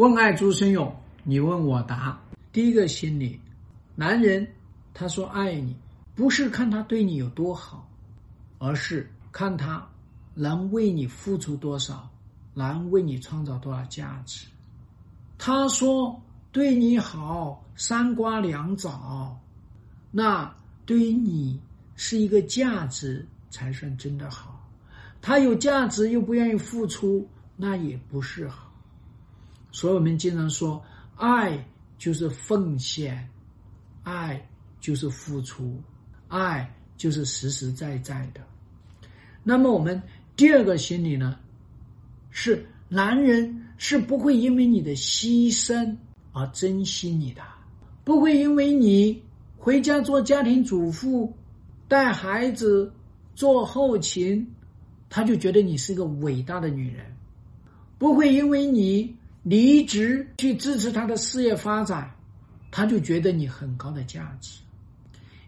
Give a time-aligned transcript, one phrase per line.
[0.00, 0.90] 问爱朱生勇，
[1.24, 2.18] 你问我答。
[2.52, 3.38] 第一个心理，
[3.94, 4.50] 男人
[4.94, 5.76] 他说爱你，
[6.14, 7.86] 不是看他对你有多好，
[8.56, 9.86] 而是看他
[10.32, 12.08] 能为你付出多少，
[12.54, 14.46] 能为你创造多少价值。
[15.36, 16.18] 他说
[16.50, 19.38] 对你好，三瓜两枣，
[20.10, 20.50] 那
[20.86, 21.60] 对于你
[21.94, 24.66] 是一个价值才算真的好。
[25.20, 28.69] 他有价值又不愿意付出，那也不是好。
[29.72, 30.82] 所以我们经常说，
[31.16, 31.64] 爱
[31.98, 33.28] 就是奉献，
[34.02, 34.48] 爱
[34.80, 35.80] 就是付出，
[36.28, 38.40] 爱就是实实在在的。
[39.42, 40.00] 那么我们
[40.36, 41.38] 第二个心理呢，
[42.30, 45.96] 是男人是不会因为你的牺牲
[46.32, 47.42] 而珍惜你的，
[48.04, 49.22] 不会因为你
[49.56, 51.32] 回家做家庭主妇、
[51.88, 52.92] 带孩子、
[53.34, 54.46] 做后勤。
[55.12, 57.04] 他就觉得你是个伟大的女人，
[57.98, 59.12] 不会因为你
[59.42, 62.10] 离职去支持他的事业发展，
[62.70, 64.60] 他就觉得你很高的价值。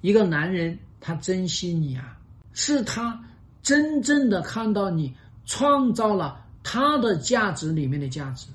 [0.00, 2.18] 一个男人他珍惜你啊，
[2.52, 3.18] 是他
[3.62, 5.14] 真正的看到你
[5.46, 8.46] 创造了他的价值里面的价值，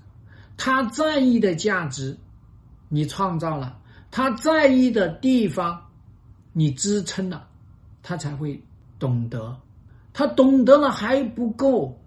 [0.55, 2.16] 他在意的价值，
[2.88, 3.79] 你创造了
[4.11, 5.81] 他在意的地方，
[6.52, 7.47] 你支撑了，
[8.03, 8.61] 他才会
[9.00, 9.57] 懂得。
[10.13, 12.00] 他懂得了还不够，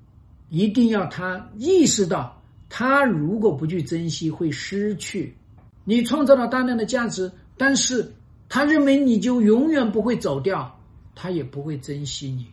[0.48, 2.35] 一定要他意识到，
[2.68, 5.36] 他如果不去珍惜，会失去。
[5.84, 8.12] 你创造了大量的价值，但是
[8.48, 10.80] 他认为你就永远不会走掉，
[11.14, 12.46] 他也不会珍惜你。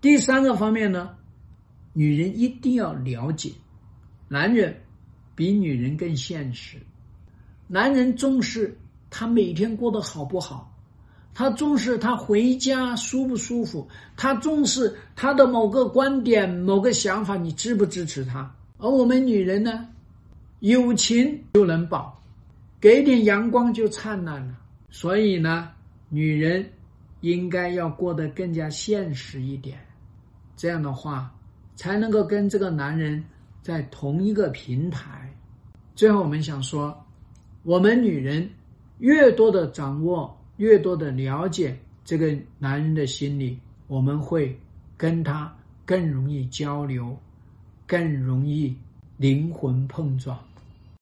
[0.00, 1.10] 第三个方面呢，
[1.92, 3.52] 女人一定要了解，
[4.28, 4.80] 男人
[5.34, 6.78] 比女人更现实，
[7.66, 8.78] 男人重视
[9.10, 10.68] 他每天过得好不好。
[11.32, 18.52] 他重视他回家舒不舒服，他重视他的某个观点、某个想法，你支不支持他？
[18.80, 19.86] 而我们女人呢，
[20.60, 22.20] 有情就能保，
[22.80, 24.58] 给点阳光就灿烂了。
[24.90, 25.70] 所以呢，
[26.08, 26.68] 女人
[27.20, 29.78] 应该要过得更加现实一点，
[30.56, 31.32] 这样的话
[31.76, 33.22] 才能够跟这个男人
[33.62, 35.30] 在同一个平台。
[35.94, 37.06] 最后，我们想说，
[37.62, 38.50] 我们女人
[38.98, 40.36] 越多的掌握。
[40.56, 41.74] 越多的了解
[42.04, 44.54] 这个男人的心理，我们会
[44.94, 45.50] 跟他
[45.86, 47.18] 更容易交流，
[47.90, 48.76] 更容易
[49.16, 50.38] 灵魂碰撞。